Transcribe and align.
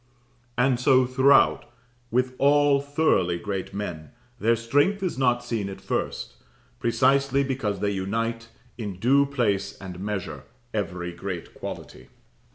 And 0.57 0.79
so 0.79 1.05
throughout 1.05 1.65
with 2.09 2.33
all 2.39 2.81
thoroughly 2.81 3.37
great 3.37 3.71
men, 3.71 4.09
their 4.39 4.55
strength 4.55 5.03
is 5.03 5.15
not 5.15 5.43
seen 5.43 5.69
at 5.69 5.79
first, 5.79 6.37
precisely 6.79 7.43
because 7.43 7.81
they 7.81 7.91
unite, 7.91 8.49
in 8.79 8.97
due 8.97 9.27
place 9.27 9.77
and 9.79 9.99
measure, 9.99 10.45
every 10.73 11.11
great 11.13 11.53
quality. 11.53 12.07